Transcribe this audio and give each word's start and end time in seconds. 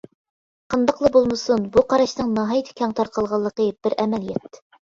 قانداقلا 0.73 1.11
بولمىسۇن 1.15 1.67
بۇ 1.77 1.83
قاراشنىڭ 1.93 2.33
ناھايىتى 2.39 2.75
كەڭ 2.81 2.97
تارقالغانلىقى 3.01 3.71
بىر 3.85 3.99
ئەمەلىيەت. 4.01 4.63